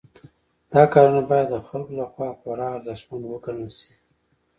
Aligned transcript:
دا 0.73 0.81
کارونه 0.93 1.21
باید 1.29 1.47
د 1.51 1.55
خلکو 1.67 1.91
لخوا 1.99 2.29
خورا 2.39 2.67
ارزښتمن 2.77 3.21
وګڼل 3.27 3.69
شي. 3.79 3.91